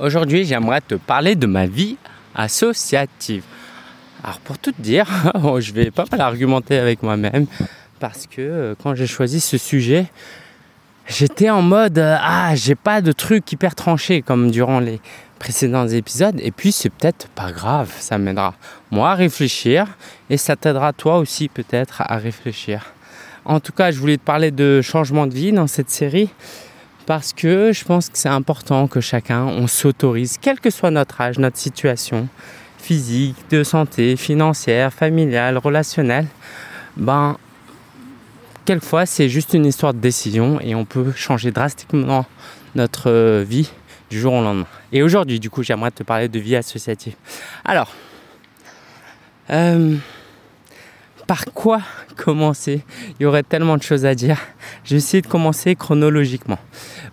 [0.00, 1.96] Aujourd'hui, j'aimerais te parler de ma vie
[2.32, 3.42] associative.
[4.22, 5.06] Alors pour tout te dire,
[5.58, 7.46] je vais pas mal argumenter avec moi-même
[7.98, 10.06] parce que euh, quand j'ai choisi ce sujet,
[11.08, 15.00] j'étais en mode euh, ah j'ai pas de truc hyper tranché comme durant les
[15.40, 18.54] précédents épisodes et puis c'est peut-être pas grave, ça m'aidera
[18.92, 19.86] moi à réfléchir
[20.30, 22.92] et ça t'aidera toi aussi peut-être à réfléchir.
[23.44, 26.30] En tout cas, je voulais te parler de changement de vie dans cette série
[27.08, 31.18] parce que je pense que c'est important que chacun, on s'autorise, quel que soit notre
[31.22, 32.28] âge, notre situation
[32.76, 36.26] physique, de santé, financière, familiale, relationnelle,
[36.98, 37.38] ben,
[38.66, 42.26] quelquefois c'est juste une histoire de décision et on peut changer drastiquement
[42.74, 43.70] notre vie
[44.10, 44.66] du jour au lendemain.
[44.92, 47.14] Et aujourd'hui, du coup, j'aimerais te parler de vie associative.
[47.64, 47.90] Alors,
[49.48, 49.96] euh,
[51.26, 51.80] par quoi
[52.18, 52.82] commencer
[53.18, 54.38] Il y aurait tellement de choses à dire.
[54.84, 56.58] Je vais essayer de commencer chronologiquement.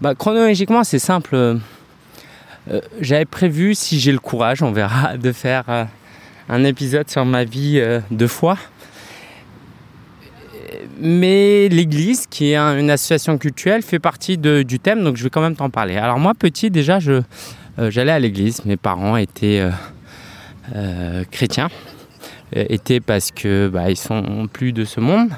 [0.02, 1.60] Bah, chronologiquement, c'est simple.
[2.72, 5.86] Euh, j'avais prévu, si j'ai le courage, on verra, de faire euh,
[6.50, 8.58] un épisode sur ma vie euh, de foi.
[11.00, 15.42] Mais l'Église, qui est une association culturelle, fait partie du thème, donc je vais quand
[15.42, 15.98] même t'en parler.
[15.98, 17.00] Alors moi, petit, déjà,
[17.78, 18.64] j'allais à l'Église.
[18.64, 19.62] Mes parents étaient
[21.32, 21.68] chrétiens.
[22.56, 25.30] Euh, était parce que bah, ils sont plus de ce monde.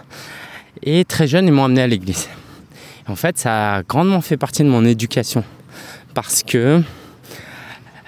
[0.84, 2.30] Et très jeune, ils m'ont amené à l'église.
[3.08, 5.44] En fait, ça a grandement fait partie de mon éducation
[6.14, 6.82] parce que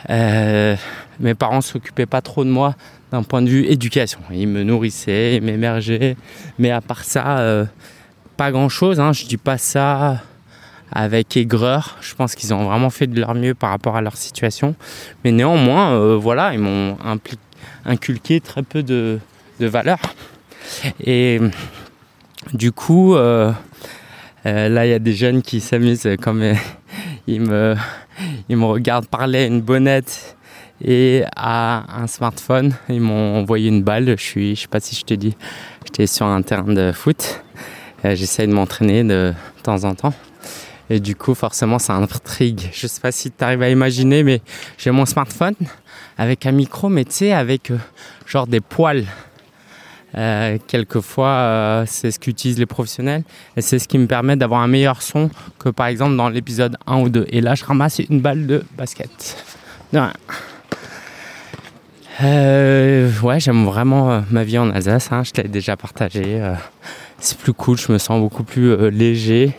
[0.09, 0.75] euh,
[1.19, 2.75] mes parents s'occupaient pas trop de moi
[3.11, 4.19] d'un point de vue éducation.
[4.31, 6.15] Ils me nourrissaient, ils m'émergeaient,
[6.59, 7.65] mais à part ça, euh,
[8.37, 8.99] pas grand chose.
[8.99, 9.13] Hein.
[9.13, 10.21] Je dis pas ça
[10.91, 11.97] avec aigreur.
[12.02, 14.75] Je pense qu'ils ont vraiment fait de leur mieux par rapport à leur situation.
[15.23, 17.39] Mais néanmoins, voilà, ils m'ont impliqué
[17.85, 19.19] inculqué très peu de,
[19.59, 19.99] valeurs.
[21.03, 21.39] Et
[22.53, 23.52] du coup, euh,
[24.45, 26.53] euh, là, il y a des jeunes qui s'amusent comme euh,
[27.27, 27.75] ils, me,
[28.47, 30.37] ils me regardent parler à une bonnette
[30.83, 32.73] et à un smartphone.
[32.87, 34.15] Ils m'ont envoyé une balle.
[34.17, 35.35] Je suis, je sais pas si je te dis,
[35.85, 37.43] j'étais sur un terrain de foot.
[38.03, 40.14] J'essaye de m'entraîner de temps en temps.
[40.89, 42.70] Et du coup, forcément, ça intrigue.
[42.73, 44.41] Je sais pas si tu arrives à imaginer, mais
[44.77, 45.55] j'ai mon smartphone
[46.19, 47.77] avec un micro, mais tu sais, avec euh,
[48.27, 49.05] genre des poils.
[50.17, 53.23] Euh, quelquefois, euh, c'est ce qu'utilisent les professionnels
[53.55, 55.29] et c'est ce qui me permet d'avoir un meilleur son
[55.59, 57.27] que par exemple dans l'épisode 1 ou 2.
[57.29, 59.37] Et là, je ramasse une balle de basket.
[62.21, 65.09] ouais, j'aime vraiment ma vie en Alsace.
[65.11, 66.41] Hein, je t'ai déjà partagé.
[67.19, 69.55] c'est plus cool, je me sens beaucoup plus léger.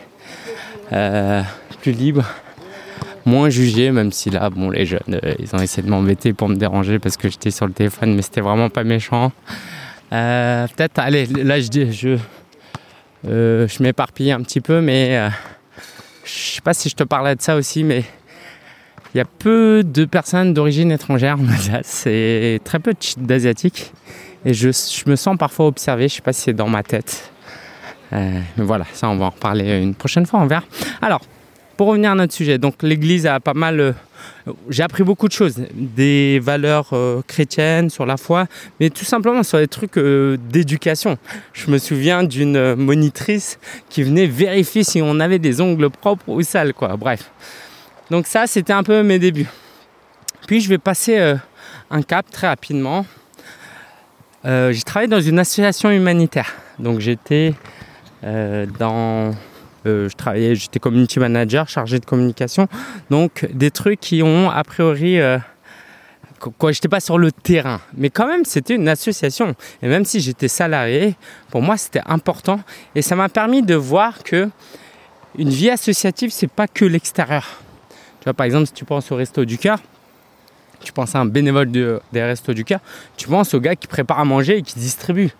[0.93, 1.41] Euh,
[1.81, 2.25] plus libre,
[3.25, 6.49] moins jugé, même si là, bon, les jeunes, euh, ils ont essayé de m'embêter pour
[6.49, 9.31] me déranger parce que j'étais sur le téléphone, mais c'était vraiment pas méchant.
[10.13, 12.17] Euh, peut-être, allez, là, je dis, je,
[13.23, 15.29] je m'éparpille un petit peu, mais
[16.25, 18.03] je sais pas si je te parlais de ça aussi, mais
[19.13, 23.91] il y a peu de personnes d'origine étrangère en Alsace, c'est très peu d'asiatiques.
[24.45, 27.31] Et je, je, me sens parfois observé, je sais pas si c'est dans ma tête.
[28.13, 30.63] Euh, mais voilà, ça on va en reparler une prochaine fois, on verra.
[31.01, 31.21] Alors,
[31.81, 33.79] pour revenir à notre sujet, donc l'Église a pas mal...
[33.79, 33.91] Euh,
[34.69, 38.45] j'ai appris beaucoup de choses, des valeurs euh, chrétiennes sur la foi,
[38.79, 41.17] mais tout simplement sur les trucs d'éducation.
[41.53, 43.57] Je me souviens d'une monitrice
[43.89, 46.97] qui venait vérifier si on avait des ongles propres ou sales, quoi.
[46.97, 47.31] Bref.
[48.11, 49.49] Donc ça, c'était un peu mes débuts.
[50.45, 51.17] Puis je vais passer
[51.89, 53.07] un cap très rapidement.
[54.45, 56.53] j'ai travaillé dans une association humanitaire.
[56.77, 57.55] Donc j'étais
[58.23, 59.33] euh, dans
[59.85, 60.09] euh,
[60.53, 62.67] j'étais community manager, chargé de communication.
[63.09, 65.37] Donc des trucs qui ont a priori euh,
[66.57, 69.55] quoi, j'étais pas sur le terrain, mais quand même c'était une association.
[69.81, 71.15] Et même si j'étais salarié,
[71.49, 72.59] pour moi c'était important
[72.95, 74.49] et ça m'a permis de voir que
[75.37, 77.61] une vie associative c'est pas que l'extérieur.
[78.19, 79.79] Tu vois par exemple si tu penses au resto du cœur,
[80.83, 82.79] tu penses à un bénévole des restos du cœur,
[83.17, 85.31] tu penses au gars qui prépare à manger et qui distribue.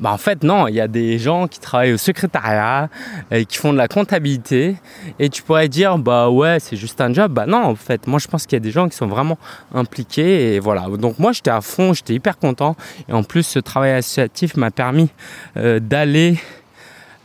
[0.00, 2.88] Bah en fait non, il y a des gens qui travaillent au secrétariat
[3.30, 4.76] et qui font de la comptabilité
[5.18, 7.32] et tu pourrais dire bah ouais c'est juste un job.
[7.32, 9.38] Bah non en fait moi je pense qu'il y a des gens qui sont vraiment
[9.72, 10.86] impliqués et voilà.
[10.98, 12.74] Donc moi j'étais à fond, j'étais hyper content
[13.08, 15.10] et en plus ce travail associatif m'a permis
[15.56, 16.38] euh, d'aller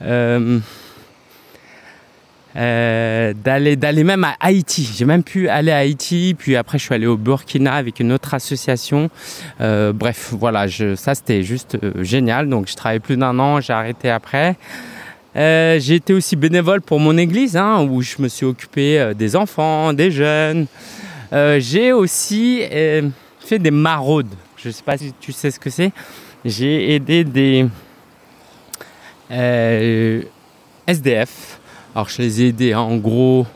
[0.04, 0.60] euh,
[2.58, 4.90] euh, d'aller d'aller même à Haïti.
[4.96, 8.12] J'ai même pu aller à Haïti, puis après je suis allé au Burkina avec une
[8.12, 9.12] autre association.
[9.62, 12.50] Euh, bref, voilà, je, ça c'était juste euh, génial.
[12.50, 14.56] Donc je travaillé plus d'un an, j'ai arrêté après.
[15.36, 19.94] j'ai été aussi bénévole pour mon église, hein, où je me suis occupé des enfants,
[19.94, 20.66] des jeunes.
[21.32, 22.62] j'ai aussi
[23.40, 24.34] fait des maraudes.
[24.56, 25.92] Je ne sais pas si tu sais ce que c'est.
[26.44, 27.68] J'ai aidé des
[30.88, 31.60] SDF
[31.98, 32.82] alors je les ai aidés, hein.
[32.82, 33.48] en gros,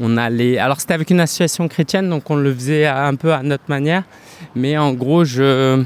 [0.00, 0.56] on allait.
[0.56, 4.04] Alors c'était avec une association chrétienne, donc on le faisait un peu à notre manière.
[4.54, 5.84] Mais en gros, je,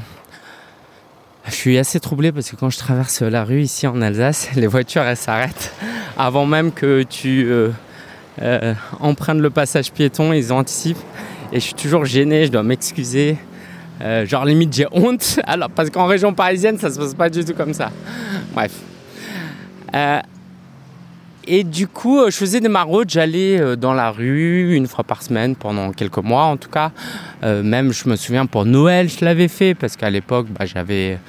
[1.47, 4.67] je suis assez troublé parce que quand je traverse la rue ici en Alsace, les
[4.67, 5.73] voitures elles s'arrêtent
[6.17, 7.71] avant même que tu euh,
[8.41, 10.95] euh, empruntes le passage piéton, ils anticipent.
[11.51, 13.35] Et je suis toujours gêné, je dois m'excuser.
[14.01, 15.41] Euh, genre limite j'ai honte.
[15.45, 17.91] Alors parce qu'en région parisienne ça se passe pas du tout comme ça.
[18.53, 18.71] Bref.
[21.49, 25.05] Et du coup, euh, je faisais des maraudes, j'allais euh, dans la rue une fois
[25.05, 26.91] par semaine pendant quelques mois en tout cas.
[27.43, 31.19] Euh, même, je me souviens, pour Noël, je l'avais fait parce qu'à l'époque, bah, j'avais,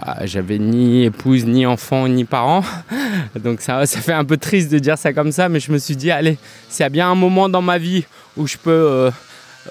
[0.00, 0.16] bah,
[0.58, 2.64] ni épouse, ni enfant, ni parents.
[3.38, 5.76] Donc ça, ça fait un peu triste de dire ça comme ça, mais je me
[5.76, 6.38] suis dit, allez,
[6.70, 8.06] s'il y a bien un moment dans ma vie
[8.38, 9.10] où je peux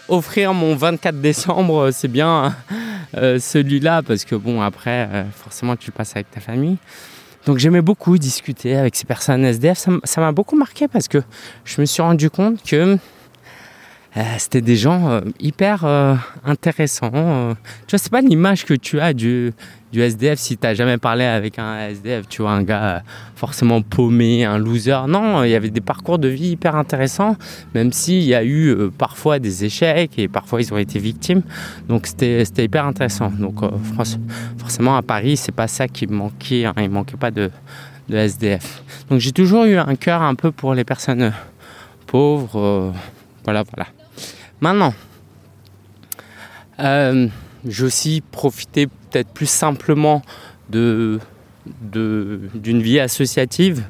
[0.08, 2.56] offrir mon 24 décembre, c'est bien
[3.14, 6.78] celui-là parce que bon, après, forcément, tu passes avec ta famille.
[7.46, 9.88] Donc j'aimais beaucoup discuter avec ces personnes SDF.
[10.04, 11.22] Ça m'a beaucoup marqué parce que
[11.64, 12.98] je me suis rendu compte que
[14.18, 16.16] euh, c'était des gens euh, hyper euh,
[16.46, 17.56] intéressants.
[17.88, 19.54] tu vois, c'est pas l'image que tu as du,
[19.96, 23.02] du SDF si tu n'as jamais parlé avec un SDF, tu vois, un gars
[23.36, 25.08] forcément paumé, un loser.
[25.08, 27.38] Non, il y avait des parcours de vie hyper intéressants,
[27.74, 31.44] même s'il y a eu parfois des échecs et parfois ils ont été victimes.
[31.88, 33.32] Donc c'était hyper intéressant.
[33.32, 33.62] Donc
[34.58, 36.66] forcément à Paris, c'est pas ça qui manquait.
[36.66, 36.74] Hein.
[36.78, 37.50] il manquait pas de,
[38.12, 38.84] SDF.
[39.10, 41.32] Donc j'ai toujours eu un cœur un peu pour les personnes
[42.06, 42.94] pauvres.
[43.46, 43.88] voilà, voilà.
[44.60, 44.94] Maintenant,
[46.82, 47.28] euh,
[47.66, 50.22] j'ai aussi profité peut-être plus simplement
[50.70, 51.22] de,
[51.94, 53.86] d'une vie associative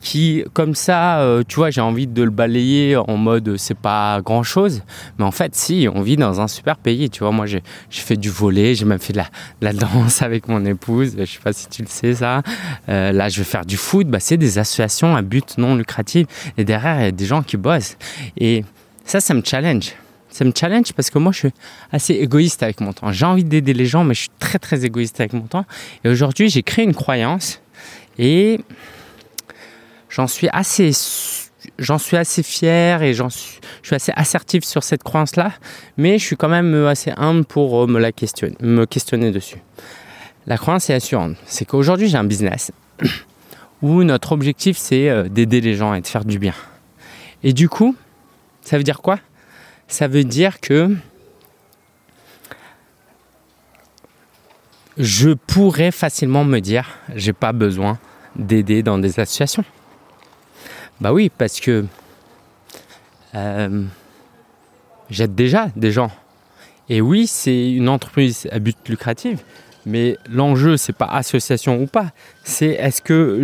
[0.00, 4.20] qui, comme ça, euh, tu vois, j'ai envie de le balayer en mode c'est pas
[4.20, 4.82] grand chose.
[5.16, 7.08] Mais en fait, si, on vit dans un super pays.
[7.08, 9.22] Tu vois, moi, j'ai, fait du volet, j'ai même fait de
[9.60, 11.14] la, danse avec mon épouse.
[11.16, 12.42] Je sais pas si tu le sais, ça.
[12.88, 14.08] Euh, là, je vais faire du foot.
[14.08, 16.26] Bah, c'est des associations à but non lucratif.
[16.56, 17.96] Et derrière, il y a des gens qui bossent.
[18.36, 18.64] Et
[19.04, 19.94] ça, ça me challenge.
[20.30, 21.52] Ça me challenge parce que moi, je suis
[21.90, 23.10] assez égoïste avec mon temps.
[23.12, 25.64] J'ai envie d'aider les gens, mais je suis très, très égoïste avec mon temps.
[26.04, 27.60] Et aujourd'hui, j'ai créé une croyance
[28.18, 28.60] et
[30.10, 30.92] j'en suis assez
[31.78, 35.52] j'en suis assez fier et j'en suis, je suis assez assertif sur cette croyance-là,
[35.96, 39.58] mais je suis quand même assez humble pour euh, me la questionner, me questionner dessus.
[40.46, 41.36] La croyance est assurante.
[41.44, 42.72] C'est qu'aujourd'hui, j'ai un business
[43.82, 46.54] où notre objectif, c'est euh, d'aider les gens et de faire du bien.
[47.42, 47.94] Et du coup,
[48.62, 49.18] ça veut dire quoi?
[49.88, 50.94] Ça veut dire que
[54.98, 57.98] je pourrais facilement me dire j'ai pas besoin
[58.36, 59.64] d'aider dans des associations.
[61.00, 61.86] Bah oui, parce que
[63.34, 63.84] euh,
[65.08, 66.10] j'aide déjà des gens.
[66.90, 69.40] Et oui, c'est une entreprise à but lucratif,
[69.86, 72.12] mais l'enjeu c'est pas association ou pas,
[72.44, 73.42] c'est est-ce que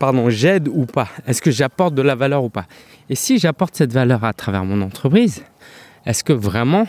[0.00, 1.06] pardon, j'aide ou pas?
[1.28, 2.66] Est-ce que j'apporte de la valeur ou pas?
[3.08, 5.44] Et si j'apporte cette valeur à travers mon entreprise,
[6.04, 6.88] est-ce que vraiment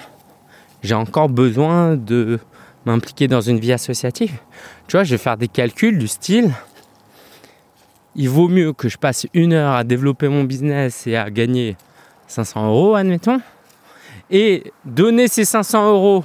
[0.81, 2.39] j'ai encore besoin de
[2.87, 4.39] m'impliquer dans une vie associative?
[4.87, 6.51] Tu vois, je vais faire des calculs du style
[8.15, 11.77] il vaut mieux que je passe une heure à développer mon business et à gagner
[12.27, 13.39] 500 euros, admettons,
[14.29, 16.23] et donner ces 500 euros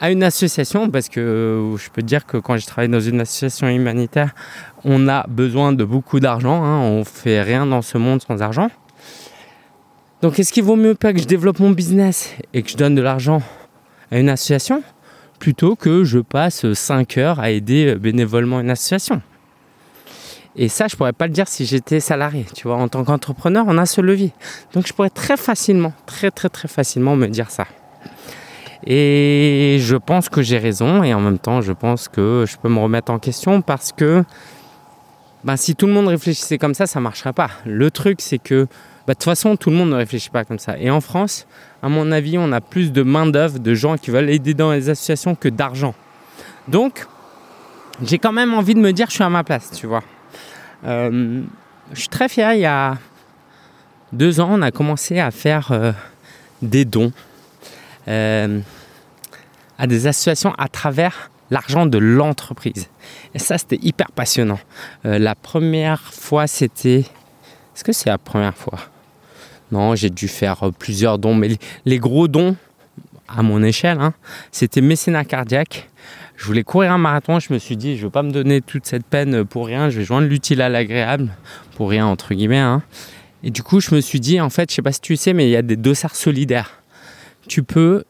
[0.00, 3.00] à une association, parce que euh, je peux te dire que quand je travaille dans
[3.00, 4.34] une association humanitaire,
[4.84, 6.62] on a besoin de beaucoup d'argent.
[6.62, 8.70] Hein, on fait rien dans ce monde sans argent.
[10.22, 12.94] Donc est-ce qu'il vaut mieux pas que je développe mon business et que je donne
[12.94, 13.42] de l'argent
[14.10, 14.82] à une association
[15.38, 19.20] plutôt que je passe 5 heures à aider bénévolement une association?
[20.56, 22.46] Et ça, je pourrais pas le dire si j'étais salarié.
[22.54, 24.32] Tu vois, en tant qu'entrepreneur, on a ce levier.
[24.72, 27.66] Donc, je pourrais très facilement, très, très, très facilement me dire ça.
[28.86, 32.68] Et je pense que j'ai raison et en même temps, je pense que je peux
[32.68, 34.24] me remettre en question parce que
[35.42, 37.50] ben, si tout le monde réfléchissait comme ça, ça ne marcherait pas.
[37.64, 38.66] Le truc, c'est que
[39.06, 40.78] bah, de toute façon, tout le monde ne réfléchit pas comme ça.
[40.78, 41.46] Et en France,
[41.82, 44.88] à mon avis, on a plus de main-d'œuvre, de gens qui veulent aider dans les
[44.88, 45.94] associations que d'argent.
[46.68, 47.06] Donc,
[48.02, 50.02] j'ai quand même envie de me dire, je suis à ma place, tu vois.
[50.86, 51.42] Euh,
[51.92, 52.96] je suis très fier, il y a
[54.12, 55.92] deux ans, on a commencé à faire euh,
[56.62, 57.12] des dons
[58.08, 58.60] euh,
[59.78, 62.88] à des associations à travers l'argent de l'entreprise.
[63.34, 64.58] Et ça, c'était hyper passionnant.
[65.04, 67.00] Euh, la première fois, c'était...
[67.74, 68.78] Est-ce que c'est la première fois?
[69.72, 72.56] Non, j'ai dû faire plusieurs dons, mais les, gros dons,
[73.28, 74.14] à mon échelle, hein,
[74.52, 75.88] c'était mécénat cardiaque.
[76.36, 78.60] Je voulais courir un marathon, je me suis dit, je ne veux pas me donner
[78.60, 81.30] toute cette peine pour rien, je vais joindre l'utile à l'agréable,
[81.76, 82.58] pour rien entre guillemets.
[82.58, 82.82] Hein.
[83.42, 85.32] Et du coup, je me suis dit, en fait, je sais pas si tu sais,
[85.32, 86.83] mais il y a des dossards solidaires
[87.48, 88.04] tu peux,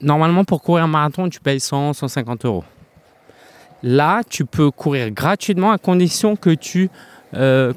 [0.00, 2.64] normalement pour courir un marathon, tu payes 100, 150 euros.
[3.82, 6.90] Là, tu peux courir gratuitement à condition que tu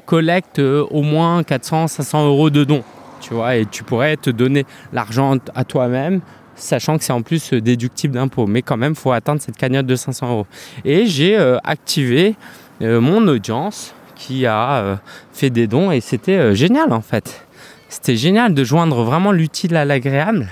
[0.04, 2.84] collecte au moins 400, 500 euros de dons.
[3.20, 6.20] Tu vois, et tu pourrais te donner l'argent à toi-même
[6.54, 8.46] sachant que c'est en plus déductible d'impôt.
[8.46, 10.46] Mais quand même, il faut atteindre cette cagnotte de 500 euros.
[10.84, 12.36] Et j'ai activé
[12.80, 15.00] mon audience qui a
[15.32, 17.46] fait des dons et c'était génial en fait.
[17.88, 20.48] C'était génial de joindre vraiment l'utile à l'agréable.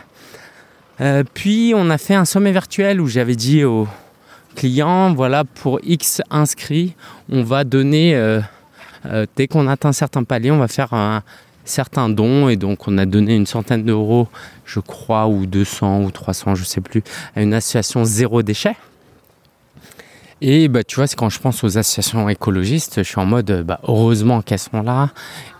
[1.01, 3.89] Euh, puis on a fait un sommet virtuel où j'avais dit aux
[4.55, 6.95] clients, voilà, pour X inscrits,
[7.29, 8.41] on va donner, euh,
[9.07, 11.23] euh, dès qu'on atteint un certain palier, on va faire un
[11.65, 12.49] certain don.
[12.49, 14.29] Et donc on a donné une centaine d'euros,
[14.65, 17.03] je crois, ou 200 ou 300, je sais plus,
[17.35, 18.77] à une association zéro déchet.
[20.41, 23.65] Et bah, tu vois, c'est quand je pense aux associations écologistes, je suis en mode,
[23.67, 25.11] bah, heureusement qu'elles sont là.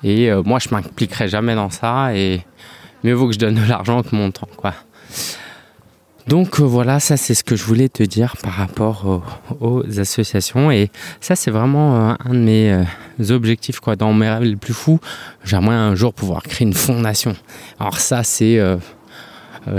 [0.03, 2.15] Et moi, je m'impliquerai jamais dans ça.
[2.15, 2.45] Et
[3.03, 4.75] mieux vaut que je donne de l'argent que mon temps, quoi.
[6.27, 9.23] Donc euh, voilà, ça c'est ce que je voulais te dire par rapport
[9.61, 10.71] aux, associations.
[10.71, 10.91] Et
[11.21, 12.85] ça, c'est vraiment euh, un de mes
[13.31, 13.95] objectifs, quoi.
[13.97, 15.01] Dans mes rêves les plus fous,
[15.45, 17.37] j'aimerais un jour pouvoir créer une fondation.
[17.79, 18.59] Alors ça, c'est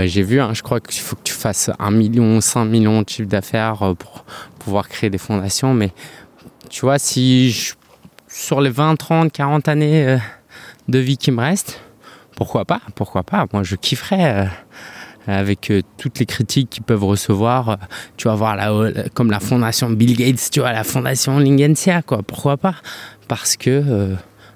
[0.00, 3.08] j'ai vu, hein, je crois qu'il faut que tu fasses 1 million, 5 millions de
[3.08, 4.24] chiffre d'affaires pour
[4.58, 5.74] pouvoir créer des fondations.
[5.74, 5.92] Mais
[6.68, 7.74] tu vois, si
[8.36, 10.18] sur les 20, 30, 40 années euh,
[10.88, 11.80] de vie qui me restent,
[12.36, 14.48] pourquoi pas Pourquoi pas Moi, je kifferais.
[15.28, 17.78] Euh, avec euh, toutes les critiques qu'ils peuvent recevoir,
[18.16, 18.72] tu vas voir là,
[19.14, 22.22] comme la fondation Bill Gates, tu vois, la fondation Lingensia, quoi.
[22.22, 22.76] Pourquoi pas?
[23.28, 24.14] Parce que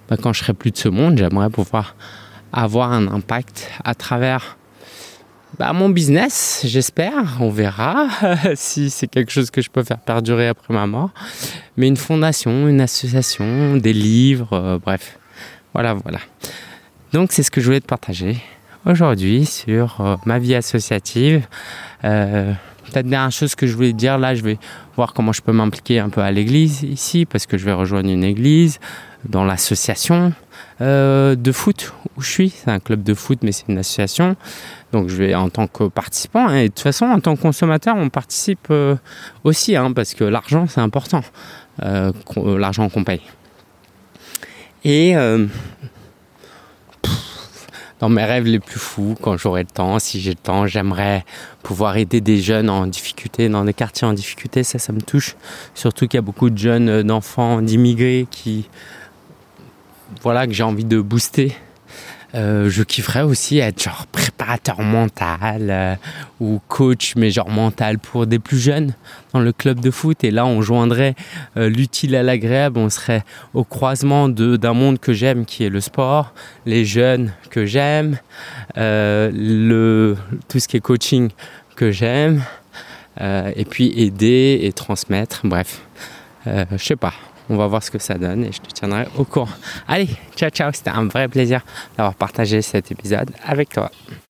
[0.09, 1.97] bah, quand je serai plus de ce monde, j'aimerais pouvoir
[2.53, 4.57] avoir un impact à travers
[5.59, 8.09] bah, mon business, j'espère, on verra
[8.55, 11.11] si c'est quelque chose que je peux faire perdurer après ma mort.
[11.77, 15.19] Mais une fondation, une association, des livres, euh, bref.
[15.75, 16.21] Voilà, voilà.
[17.13, 18.41] Donc c'est ce que je voulais te partager
[18.87, 21.47] aujourd'hui sur euh, ma vie associative.
[22.05, 22.53] Euh,
[22.87, 24.59] Peut-être dernière chose que je voulais dire, là je vais
[24.97, 28.11] voir comment je peux m'impliquer un peu à l'église ici, parce que je vais rejoindre
[28.11, 28.81] une église
[29.29, 30.33] dans l'association
[30.81, 32.51] de foot où je suis.
[32.51, 34.35] C'est un club de foot, mais c'est une association.
[34.93, 37.43] Donc je vais en tant que participant, hein, et de toute façon en tant que
[37.43, 38.97] consommateur, on participe euh,
[39.45, 41.23] aussi, hein, parce que l'argent c'est important,
[41.83, 43.23] euh, euh, l'argent qu'on paye.
[44.85, 45.15] Et
[48.01, 51.25] dans mes rêves les plus fous, quand j'aurai le temps, si j'ai le temps, j'aimerais
[51.63, 55.37] pouvoir aider des jeunes en difficulté, dans des quartiers en difficulté, ça, ça me touche.
[55.75, 58.69] Surtout qu'il y a beaucoup de jeunes, d'enfants, d'immigrés qui,
[60.23, 61.55] voilà, que j'ai envie de booster
[62.35, 65.95] euh, je kifferais aussi être préparateur mental euh,
[66.39, 68.95] ou coach, mais genre mental pour des plus jeunes
[69.33, 70.23] dans le club de foot.
[70.23, 71.15] Et là, on joindrait
[71.57, 72.79] euh, l'utile à l'agréable.
[72.79, 76.33] On serait au croisement d'un monde que j'aime, qui est le sport,
[76.67, 78.19] les jeunes que j'aime,
[78.77, 80.17] le,
[80.49, 81.31] tout ce qui est coaching
[81.77, 82.43] que j'aime,
[83.21, 85.41] et puis aider et transmettre.
[85.45, 85.81] Bref,
[86.47, 87.15] je sais pas.
[87.51, 89.49] On va voir ce que ça donne et je te tiendrai au courant.
[89.89, 91.63] Allez, ciao ciao, c'était un vrai plaisir
[91.97, 93.91] d'avoir partagé cet épisode avec toi.